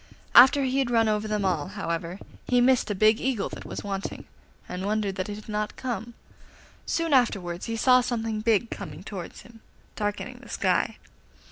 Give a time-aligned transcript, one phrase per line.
[0.33, 3.83] After he had run over them all, however, he missed a big Eagle that was
[3.83, 4.25] wanting,
[4.67, 6.15] and wondered that it had not come.
[6.87, 9.59] Soon afterwards he saw something big coming towards him,
[9.95, 10.97] darkening the sky.